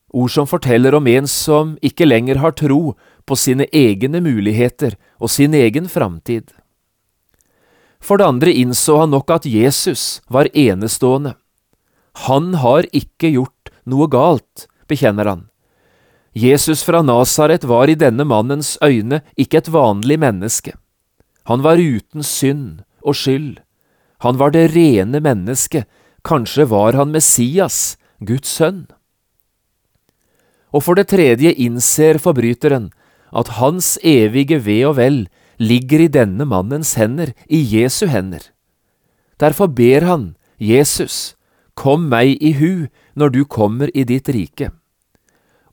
Ord 0.08 0.30
som 0.32 0.46
forteller 0.48 0.94
om 0.94 1.06
en 1.06 1.26
som 1.28 1.76
ikke 1.84 2.06
lenger 2.08 2.40
har 2.40 2.56
tro 2.56 2.94
på 3.28 3.36
sine 3.36 3.66
egne 3.72 4.22
muligheter 4.24 4.96
og 5.20 5.30
sin 5.30 5.54
egen 5.54 5.88
framtid. 5.88 6.48
For 8.00 8.16
det 8.16 8.28
andre 8.30 8.54
innså 8.54 9.02
han 9.02 9.12
nok 9.12 9.30
at 9.34 9.46
Jesus 9.46 10.22
var 10.30 10.48
enestående. 10.54 11.34
Han 12.28 12.54
har 12.62 12.88
ikke 12.94 13.34
gjort 13.34 13.72
noe 13.84 14.08
galt, 14.10 14.66
bekjenner 14.88 15.28
han. 15.28 15.46
Jesus 16.32 16.84
fra 16.86 17.02
Nasaret 17.02 17.64
var 17.66 17.90
i 17.90 17.98
denne 17.98 18.24
mannens 18.24 18.76
øyne 18.84 19.22
ikke 19.36 19.60
et 19.62 19.72
vanlig 19.72 20.18
menneske. 20.20 20.74
Han 21.50 21.64
var 21.64 21.80
uten 21.80 22.22
synd 22.22 22.84
og 23.02 23.16
skyld. 23.16 23.58
Han 24.24 24.38
var 24.38 24.52
det 24.54 24.70
rene 24.74 25.20
mennesket, 25.22 25.86
kanskje 26.24 26.68
var 26.68 26.96
han 26.98 27.14
Messias, 27.14 27.96
Guds 28.20 28.50
sønn. 28.50 28.86
Og 30.72 30.84
for 30.84 30.98
det 30.98 31.08
tredje 31.12 31.52
innser 31.56 32.20
forbryteren 32.20 32.90
at 33.32 33.56
hans 33.60 33.96
evige 34.04 34.60
ve 34.64 34.80
og 34.88 34.96
vel 34.98 35.26
ligger 35.58 36.04
i 36.04 36.12
denne 36.12 36.44
mannens 36.48 36.94
hender, 36.94 37.32
i 37.48 37.60
Jesu 37.60 38.06
hender. 38.06 38.42
Derfor 39.40 39.66
ber 39.66 40.06
han, 40.06 40.36
Jesus, 40.58 41.36
kom 41.74 42.08
meg 42.10 42.38
i 42.42 42.52
hu 42.58 42.88
når 43.14 43.34
du 43.34 43.44
kommer 43.44 43.90
i 43.94 44.04
ditt 44.04 44.28
rike. 44.28 44.70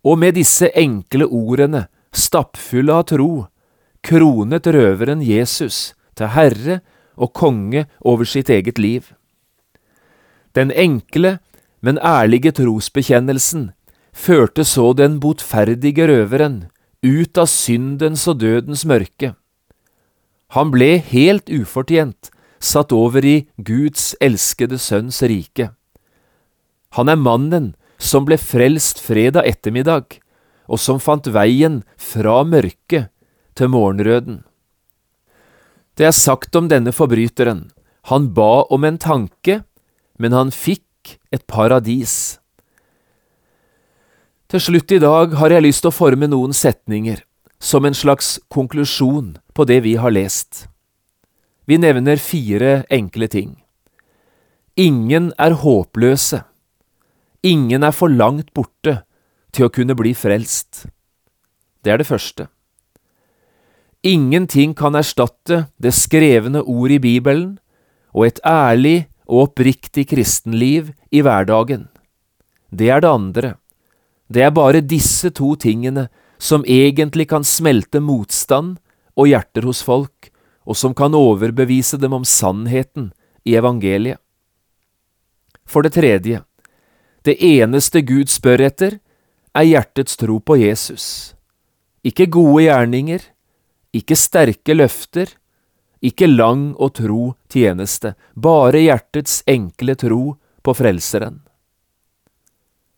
Og 0.06 0.20
med 0.22 0.38
disse 0.38 0.70
enkle 0.78 1.26
ordene, 1.26 1.88
stappfulle 2.14 2.94
av 2.94 3.08
tro, 3.10 3.48
kronet 4.06 4.68
røveren 4.70 5.24
Jesus 5.26 5.96
til 6.16 6.32
herre 6.36 6.80
og 7.16 7.34
konge 7.34 7.86
over 8.06 8.28
sitt 8.30 8.50
eget 8.50 8.80
liv. 8.80 9.10
Den 10.56 10.72
enkle, 10.72 11.40
men 11.82 11.98
ærlige 12.00 12.54
trosbekjennelsen 12.56 13.72
førte 14.16 14.64
så 14.64 14.94
den 14.96 15.20
botferdige 15.20 16.08
røveren 16.08 16.66
ut 17.06 17.38
av 17.38 17.50
syndens 17.52 18.24
og 18.32 18.40
dødens 18.42 18.86
mørke. 18.88 19.36
Han 20.56 20.72
ble 20.72 20.96
helt 21.04 21.52
ufortjent 21.52 22.32
satt 22.64 22.94
over 22.96 23.26
i 23.26 23.38
Guds 23.58 24.14
elskede 24.24 24.80
sønns 24.82 25.22
rike. 25.22 25.70
Han 26.96 27.12
er 27.12 27.20
mannen 27.20 27.74
som 28.00 28.26
ble 28.28 28.38
frelst 28.40 29.02
fredag 29.04 29.46
ettermiddag, 29.50 30.20
og 30.66 30.82
som 30.82 31.02
fant 31.04 31.28
veien 31.30 31.84
fra 32.00 32.42
mørket 32.48 33.12
til 33.56 33.72
morgenrøden. 33.72 34.42
Det 35.96 36.08
er 36.08 36.16
sagt 36.16 36.56
om 36.56 36.68
denne 36.72 36.92
forbryteren, 36.96 37.70
han 38.10 38.32
ba 38.38 38.66
om 38.74 38.84
en 38.84 38.98
tanke, 39.02 39.62
men 40.20 40.36
han 40.36 40.52
fikk 40.52 41.18
et 41.32 41.46
paradis. 41.48 42.40
Til 44.46 44.62
slutt 44.62 44.92
i 44.94 45.02
dag 45.02 45.34
har 45.40 45.50
jeg 45.50 45.66
lyst 45.66 45.82
til 45.82 45.90
å 45.90 45.96
forme 45.96 46.28
noen 46.30 46.54
setninger, 46.54 47.18
som 47.58 47.86
en 47.88 47.98
slags 47.98 48.36
konklusjon 48.54 49.38
på 49.58 49.66
det 49.66 49.80
vi 49.82 49.96
har 49.98 50.14
lest. 50.14 50.68
Vi 51.66 51.80
nevner 51.82 52.22
fire 52.22 52.84
enkle 52.94 53.28
ting. 53.32 53.56
Ingen 54.78 55.32
er 55.42 55.58
håpløse. 55.64 56.44
Ingen 57.42 57.82
er 57.88 57.96
for 57.96 58.12
langt 58.12 58.54
borte 58.54 59.00
til 59.56 59.66
å 59.66 59.74
kunne 59.74 59.98
bli 59.98 60.14
frelst. 60.14 60.86
Det 61.82 61.96
er 61.96 62.02
det 62.02 62.10
første. 62.10 62.50
Ingenting 64.06 64.76
kan 64.78 64.94
erstatte 64.94 65.66
det 65.82 65.96
skrevne 65.98 66.62
ord 66.62 66.94
i 66.94 67.02
Bibelen 67.02 67.56
og 68.14 68.28
et 68.28 68.40
ærlig 68.46 69.08
og 69.26 69.48
oppriktig 69.50 70.12
kristenliv 70.14 70.94
i 71.10 71.26
hverdagen. 71.26 71.88
Det 72.70 72.94
er 72.94 73.02
det 73.02 73.10
andre. 73.10 73.56
Det 74.28 74.42
er 74.42 74.54
bare 74.56 74.82
disse 74.82 75.30
to 75.36 75.54
tingene 75.56 76.08
som 76.38 76.66
egentlig 76.66 77.30
kan 77.30 77.46
smelte 77.46 78.02
motstand 78.02 78.78
og 79.16 79.30
hjerter 79.30 79.68
hos 79.68 79.84
folk, 79.86 80.32
og 80.66 80.78
som 80.78 80.96
kan 80.98 81.14
overbevise 81.16 81.98
dem 82.02 82.14
om 82.18 82.26
sannheten 82.26 83.12
i 83.46 83.56
evangeliet. 83.56 84.20
For 85.66 85.86
det 85.86 85.96
tredje, 85.96 86.42
det 87.26 87.38
eneste 87.42 88.02
Gud 88.06 88.30
spør 88.30 88.66
etter, 88.68 89.00
er 89.56 89.66
hjertets 89.66 90.18
tro 90.20 90.40
på 90.42 90.58
Jesus. 90.60 91.34
Ikke 92.06 92.28
gode 92.30 92.66
gjerninger, 92.68 93.22
ikke 93.96 94.18
sterke 94.20 94.76
løfter, 94.76 95.30
ikke 96.06 96.28
lang 96.28 96.74
og 96.76 96.98
tro 97.00 97.34
tjeneste, 97.50 98.14
bare 98.36 98.84
hjertets 98.84 99.40
enkle 99.50 99.96
tro 99.98 100.36
på 100.62 100.76
Frelseren. 100.78 101.40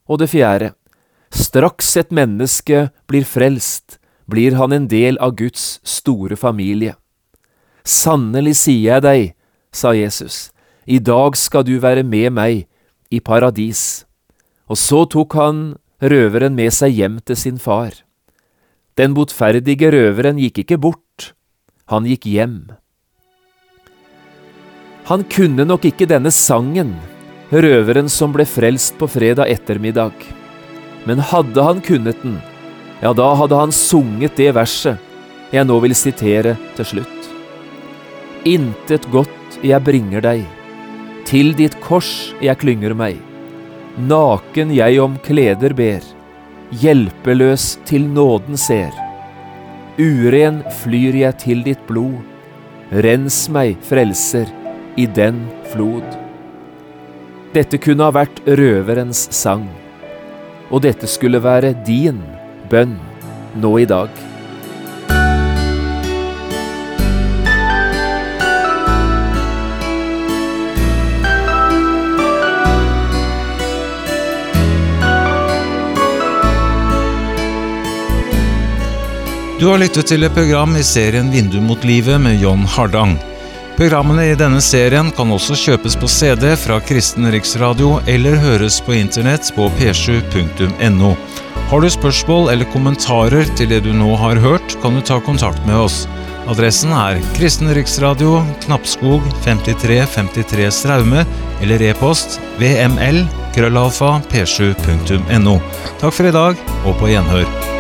Og 0.08 0.20
det 0.20 0.32
fjerde, 0.32 0.74
straks 1.38 1.96
et 2.00 2.12
menneske 2.12 2.88
blir 3.10 3.26
frelst, 3.28 4.00
blir 4.28 4.58
han 4.58 4.74
en 4.76 4.88
del 4.92 5.20
av 5.24 5.36
Guds 5.40 5.78
store 5.88 6.36
familie. 6.36 6.96
Sannelig 7.88 8.58
sier 8.66 8.98
jeg 8.98 9.04
deg, 9.06 9.28
sa 9.72 9.94
Jesus, 9.96 10.50
i 10.86 11.00
dag 11.00 11.38
skal 11.40 11.64
du 11.68 11.78
være 11.84 12.04
med 12.04 12.34
meg 12.36 12.66
i 13.14 13.22
paradis. 13.24 14.04
Og 14.68 14.80
så 14.80 15.06
tok 15.08 15.38
han 15.40 15.62
røveren 16.04 16.56
med 16.58 16.74
seg 16.76 16.98
hjem 16.98 17.22
til 17.24 17.40
sin 17.40 17.62
far. 17.62 17.94
Den 18.98 19.14
botferdige 19.16 19.92
røveren 19.94 20.40
gikk 20.42 20.64
ikke 20.66 20.80
bort, 20.82 21.32
han 21.88 22.08
gikk 22.10 22.28
hjem. 22.28 22.58
Han 25.08 25.24
kunne 25.32 25.64
nok 25.64 25.86
ikke 25.88 26.10
denne 26.10 26.34
sangen, 26.36 26.98
røveren 27.54 28.10
som 28.12 28.34
ble 28.36 28.44
frelst 28.44 28.98
på 29.00 29.08
fredag 29.08 29.48
ettermiddag, 29.54 30.12
men 31.06 31.20
hadde 31.20 31.64
han 31.64 31.82
kunnet 31.82 32.24
den, 32.24 32.40
ja, 33.02 33.14
da 33.14 33.34
hadde 33.38 33.60
han 33.60 33.72
sunget 33.76 34.40
det 34.40 34.54
verset 34.58 35.04
jeg 35.54 35.68
nå 35.68 35.78
vil 35.84 35.96
sitere 35.96 36.56
til 36.76 36.90
slutt. 36.92 37.30
Intet 38.48 39.08
godt 39.14 39.60
jeg 39.66 39.80
bringer 39.84 40.24
deg, 40.24 40.44
til 41.28 41.54
ditt 41.58 41.78
kors 41.84 42.34
jeg 42.44 42.60
klynger 42.62 42.96
meg. 42.98 43.20
Naken 43.98 44.72
jeg 44.76 45.00
om 45.02 45.18
kleder 45.26 45.74
ber, 45.78 46.04
hjelpeløs 46.84 47.78
til 47.88 48.08
nåden 48.12 48.60
ser. 48.60 48.94
Uren 49.98 50.62
flyr 50.84 51.16
jeg 51.24 51.40
til 51.42 51.64
ditt 51.66 51.82
blod, 51.88 52.20
rens 52.92 53.48
meg, 53.52 53.80
frelser, 53.88 54.52
i 54.98 55.06
den 55.06 55.44
flod. 55.72 56.06
Dette 57.54 57.80
kunne 57.82 58.06
ha 58.06 58.14
vært 58.14 58.40
røverens 58.46 59.28
sang, 59.34 59.66
og 60.72 60.84
dette 60.84 61.08
skulle 61.10 61.44
være 61.44 61.76
din 61.88 62.24
bønn 62.72 62.98
nå 63.58 63.78
i 63.82 63.88
dag. 63.90 64.10
Du 79.58 79.72
har 79.72 79.80
lyttet 79.82 80.06
til 80.06 80.22
et 80.22 80.36
program 80.36 80.76
i 80.78 80.84
serien 80.86 81.32
Vindu 81.34 81.58
mot 81.66 81.82
livet 81.82 82.22
med 82.22 82.38
John 82.44 82.62
Hardang. 82.62 83.16
Programmene 83.78 84.24
i 84.32 84.36
denne 84.38 84.58
serien 84.58 85.12
kan 85.14 85.30
også 85.30 85.54
kjøpes 85.62 85.94
på 86.02 86.08
CD 86.10 86.48
fra 86.58 86.80
Kristen 86.82 87.28
Riksradio 87.30 88.00
eller 88.10 88.40
høres 88.42 88.80
på 88.82 88.96
internett 88.98 89.52
på 89.54 89.68
p7.no. 89.78 91.12
Har 91.70 91.84
du 91.84 91.90
spørsmål 91.94 92.50
eller 92.56 92.72
kommentarer 92.74 93.46
til 93.60 93.70
det 93.70 93.84
du 93.86 93.92
nå 93.94 94.16
har 94.18 94.42
hørt, 94.42 94.80
kan 94.82 94.98
du 94.98 95.04
ta 95.06 95.20
kontakt 95.22 95.62
med 95.70 95.78
oss. 95.78 96.00
Adressen 96.50 96.96
er 96.96 97.22
Kristen 97.38 97.70
Riksradio, 97.78 98.42
Knappskog 98.66 99.22
5353 99.46 100.74
Straume, 100.74 101.28
eller 101.62 101.88
e-post 101.92 102.42
vml 102.58 103.28
krøllalfa 103.54 104.16
p7.no. 104.34 105.58
Takk 106.02 106.14
for 106.18 106.26
i 106.26 106.38
dag, 106.42 106.70
og 106.82 106.98
på 106.98 107.14
gjenhør. 107.14 107.77